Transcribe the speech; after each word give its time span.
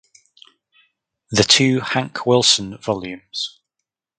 The 1.29 1.43
two 1.43 1.81
Hank 1.81 2.25
Wilson 2.25 2.75
Vol. 2.77 3.17